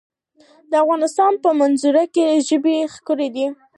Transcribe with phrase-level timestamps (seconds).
[0.69, 3.47] د افغانستان په منظره کې ژبې ښکاره ده.